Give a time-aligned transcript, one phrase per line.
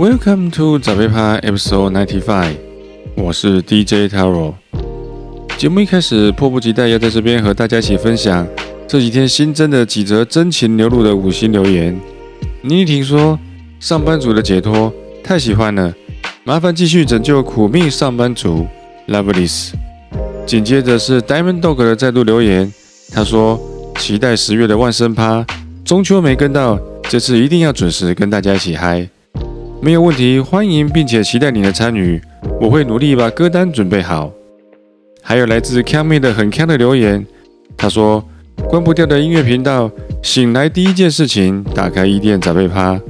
[0.00, 2.54] Welcome to 早贝趴 Episode Ninety Five，
[3.16, 4.54] 我是 DJ Taro。
[5.58, 8.48] 节目一开始，迫不及待要在这边和大家一起分享
[8.88, 11.94] 这几天新增的几则真情流露的五星留言。
[12.62, 13.38] 妮妮婷说
[13.78, 14.90] ：“上班族的解脱
[15.22, 15.92] 太喜欢了，
[16.44, 18.66] 麻烦继续拯救苦命上班族。”
[19.06, 19.72] Loveless。
[20.46, 22.72] 紧接着是 Diamond Dog 的再度留言，
[23.12, 23.60] 他说
[24.00, 25.44] ：“期待十月的万圣趴，
[25.84, 29.06] 中秋没跟到，这次一定要准时跟大家一起嗨。”
[29.82, 32.20] 没有问题，欢迎并且期待你的参与，
[32.60, 34.30] 我会努力把歌单准备好。
[35.22, 37.26] 还有来自 k a m 的很 c 的留言，
[37.78, 38.22] 他说
[38.68, 39.90] ：“关不掉的音乐频道，
[40.22, 43.00] 醒来第一件事情打开 EDM 杂贝趴，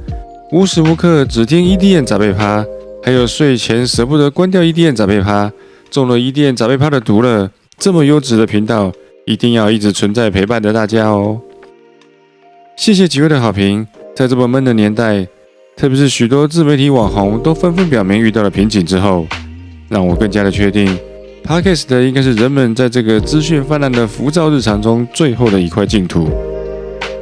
[0.53, 2.65] 无时无刻只听 EDM 杂贝趴，
[3.03, 5.51] 还有睡前舍不得关掉 EDM 杂贝趴，
[5.91, 7.51] 中了 EDM 杂贝趴的毒了。
[7.79, 8.93] 这么优质的频道，
[9.27, 11.41] 一定要一直存在陪伴着大家哦。
[12.77, 15.27] 谢谢几位的好评，在这么闷的年代，
[15.81, 19.27] 特别是许多自媒体网红都纷纷表明遇到了瓶颈之后，
[19.89, 20.95] 让我更加的确定。
[21.43, 26.29] Podcast 应该是人们在这个资讯泛滥的浮躁日常中最后的一块净土，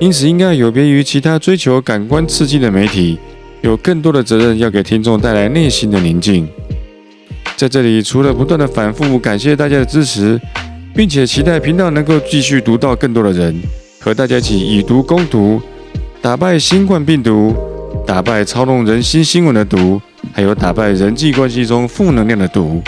[0.00, 3.16] 因此应该有别于其他追求感官刺激的媒体，
[3.60, 6.48] 有更多的责任要给听众带来内心的宁静。
[7.56, 10.36] 在这里，除了不断的反复感谢大家的支持，
[10.96, 13.54] 并且期待频道能够继续读到更多的人，
[14.00, 15.62] 和大家一起以毒攻毒，
[16.20, 17.54] 打败新冠病毒，
[18.08, 20.00] 打败操弄人心新闻的毒，
[20.32, 22.82] 还有打败人际关系中负能量的毒。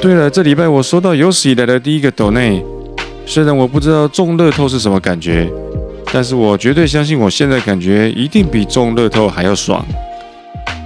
[0.00, 2.64] 对了，这礼拜我收到有史以来的第一个抖内，
[3.26, 5.50] 虽然我不知道中乐透是什么感觉，
[6.12, 9.84] 但是我绝对相信我现在感觉一定比中乐透还要爽。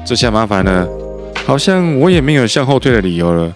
[0.07, 0.89] 这下麻烦了，
[1.45, 3.53] 好像我也没有向后退的理由了。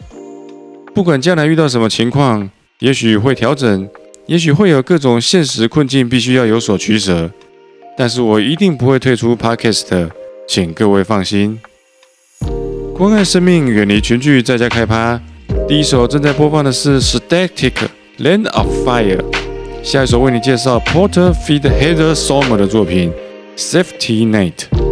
[0.94, 2.50] 不管将来遇到什么情况，
[2.80, 3.88] 也许会调整，
[4.26, 7.30] 也许会有各种现实困境必须要有所取舍，
[7.98, 10.10] 但是我一定不会退出 Podcast，
[10.46, 11.58] 请各位放心。
[12.94, 15.20] 关爱生命，远离群聚，在家开趴。
[15.66, 17.72] 第一首正在播放的是 Static
[18.18, 19.24] Land of Fire，
[19.82, 23.10] 下一首为你介绍 Porter Feed Heather Sommer 的作品
[23.56, 24.85] Safety Night。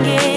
[0.00, 0.29] again.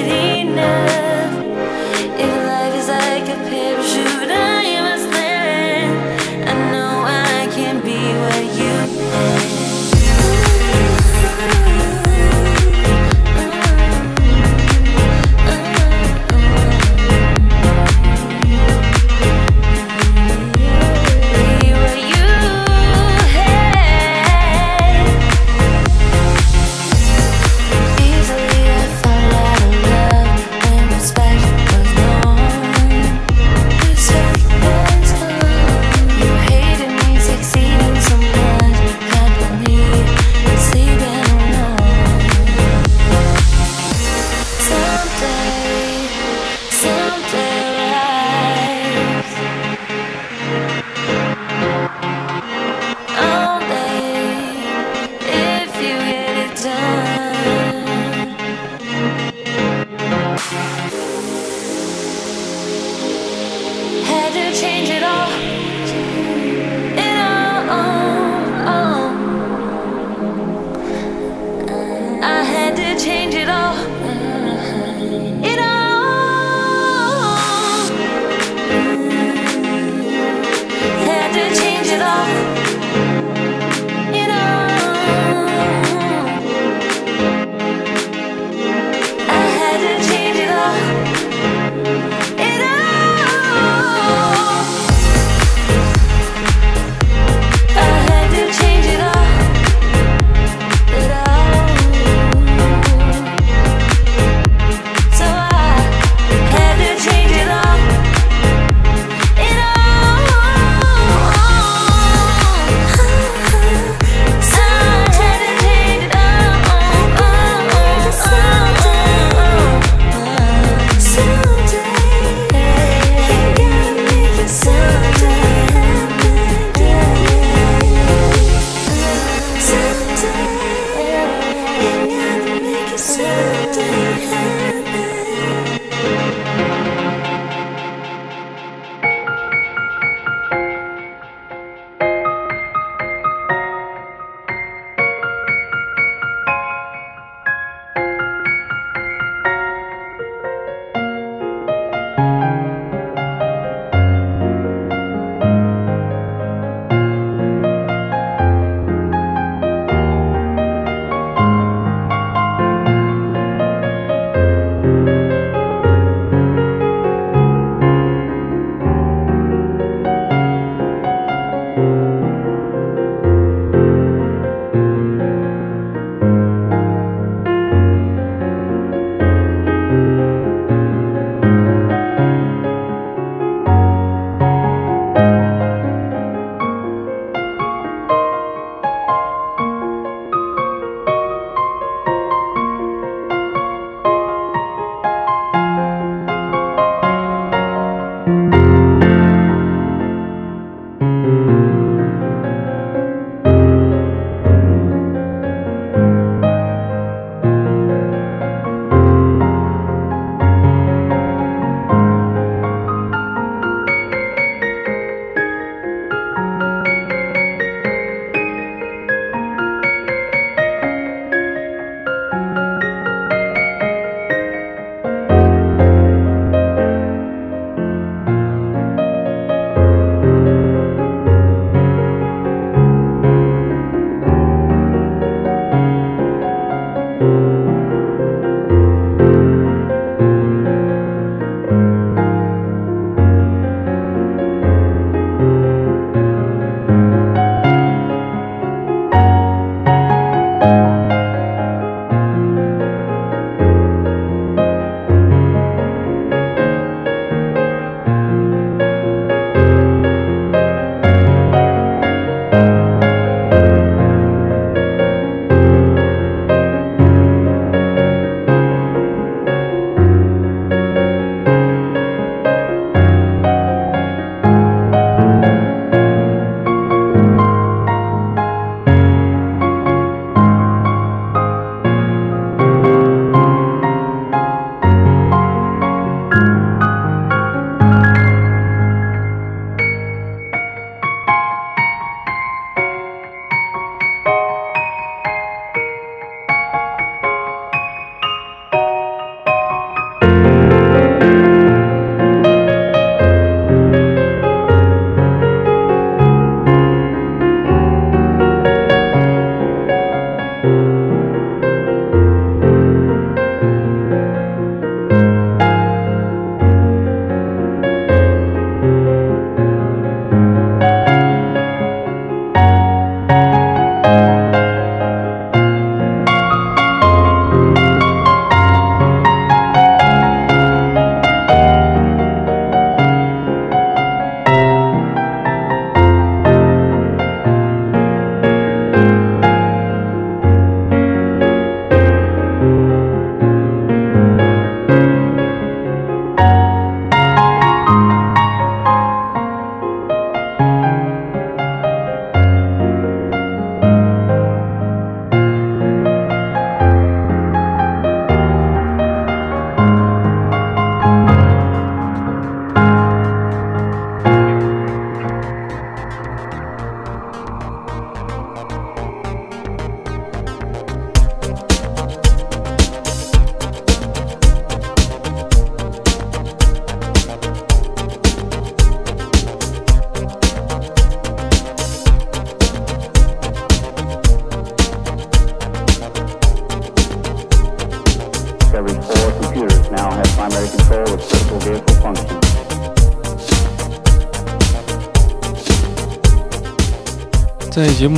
[81.93, 82.42] It all.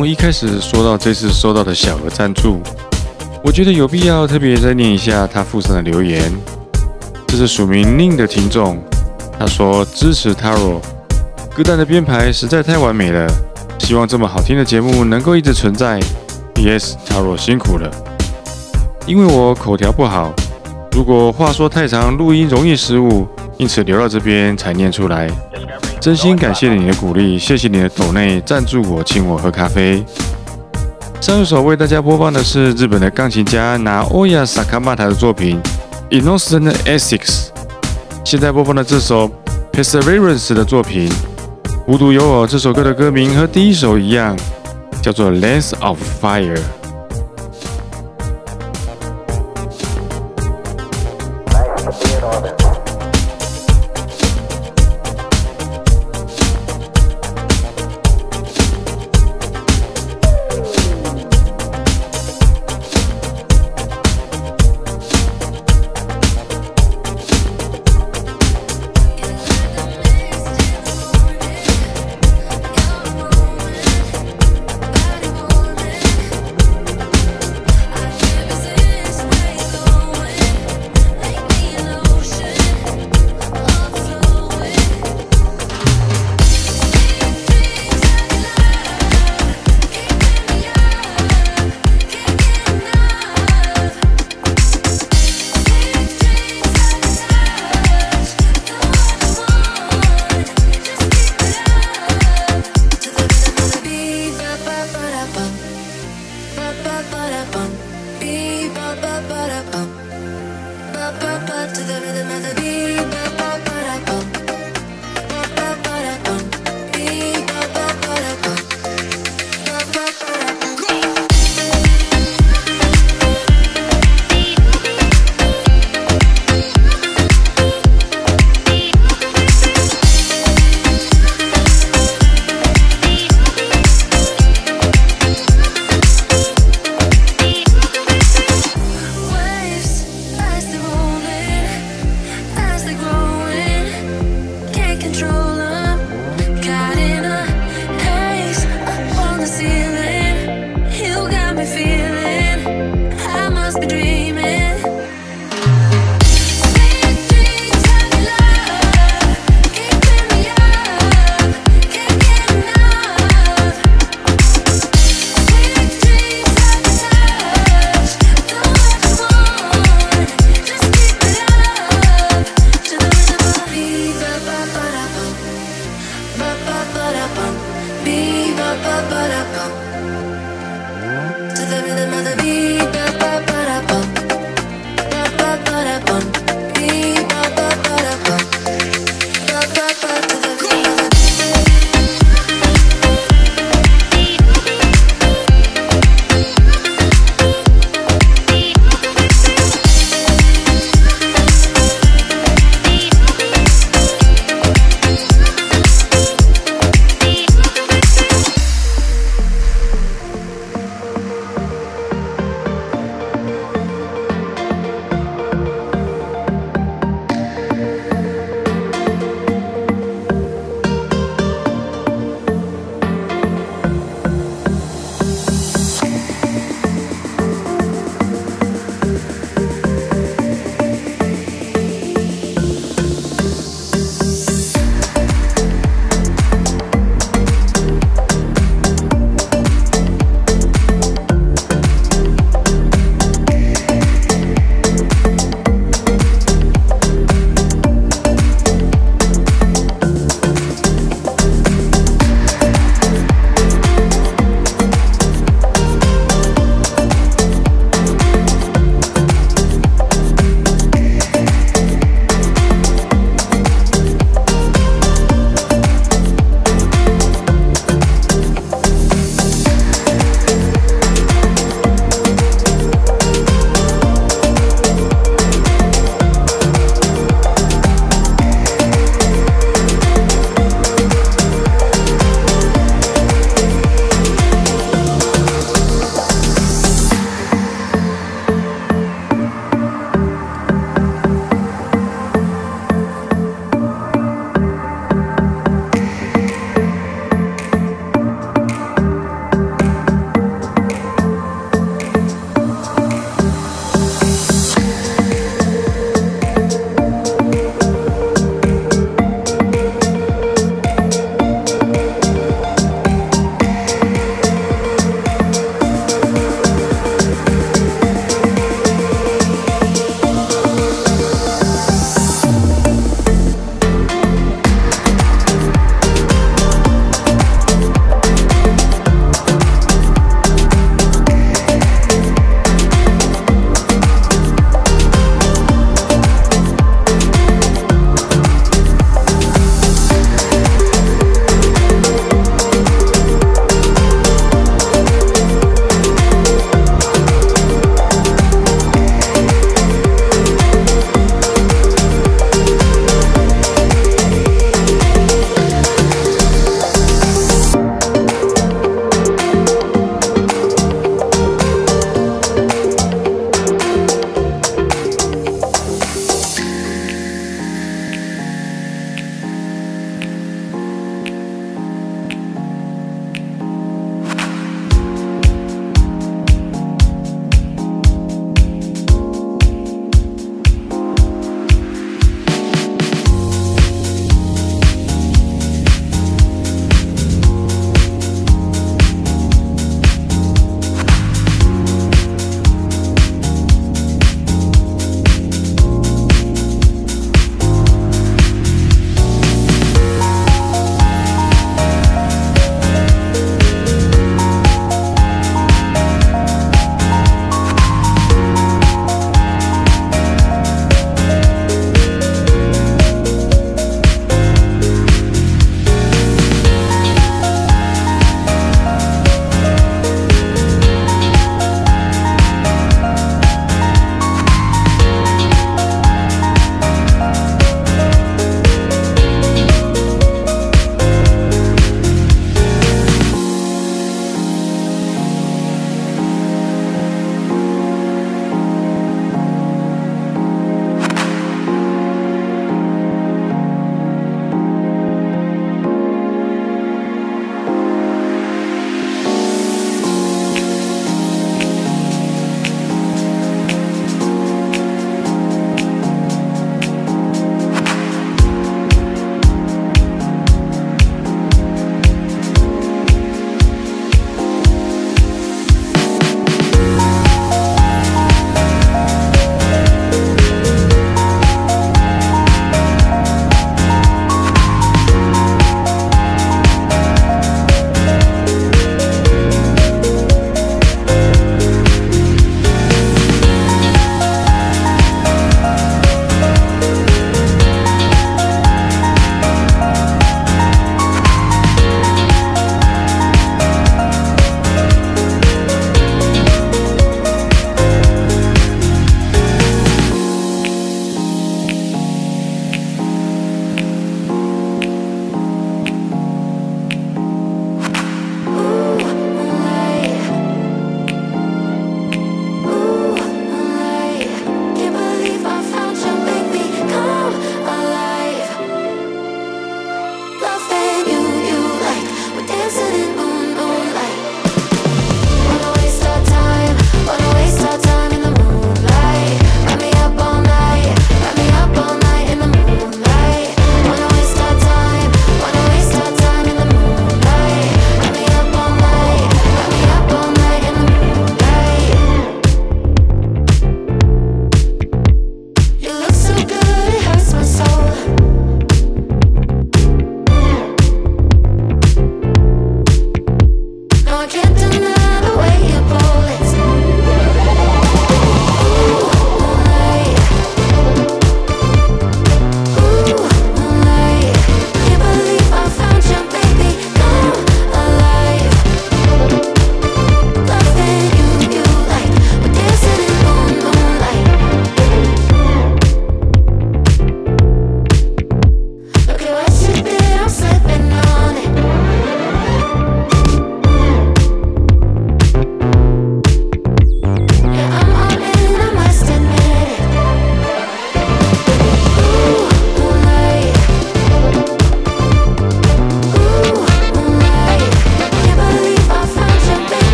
[0.00, 2.62] 目一开始说到这次收到的小额赞助，
[3.44, 6.22] 我觉得有必要特别再念一下他附上的留言。
[7.26, 8.82] 这是署名宁的听众，
[9.38, 10.80] 他说支持 Taro，
[11.54, 13.30] 歌单的编排实在太完美了，
[13.80, 16.00] 希望这么好听的节目能够一直存在。
[16.54, 17.90] Yes，Taro 辛苦了，
[19.06, 20.32] 因为我口条不好，
[20.92, 25.28] 如果话说太长，录音容易失误，因此留到这边才念出来。
[26.00, 30.02] 真心感谢你的鼓励，谢谢你的抖内赞助我，请我喝咖啡。
[31.20, 35.60] 上一首为大家播放的是日本的钢琴家拿欧亚萨卡马塔的作品
[36.22, 37.18] 《Innocent Essex》。
[38.24, 39.30] 现在播放的这首
[39.72, 41.06] Perseverance 的作品
[41.86, 44.34] 《无独有偶》，这首歌的歌名和第一首一样，
[45.02, 46.56] 叫做《Lens of Fire》。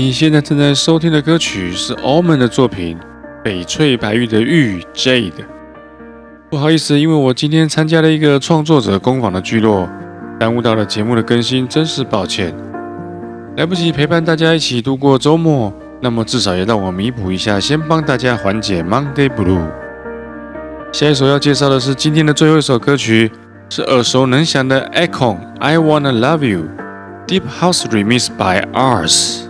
[0.00, 2.96] 你现在正在收听的歌曲是 Omen 的作品
[3.44, 5.32] 《翡翠白玉的玉 Jade》。
[6.48, 9.88] 不好意思，因为我今天参加了一个创作者工坊的聚落，
[10.38, 12.54] 耽误到了节目的更新，真是抱歉。
[13.56, 19.66] 来不及陪伴大家一起度过周末，那么至少也让我弥补一下，先帮大家缓解 Monday Blue。
[20.92, 23.32] 下一首要介绍的是今天的最后一首歌曲，
[23.68, 26.68] 是耳熟能详的 Econ I Wanna Love You
[27.26, 29.47] Deep House Remix by Ours。